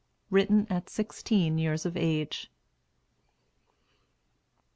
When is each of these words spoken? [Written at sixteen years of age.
[Written 0.31 0.65
at 0.67 0.89
sixteen 0.89 1.59
years 1.59 1.85
of 1.85 1.95
age. 1.95 2.49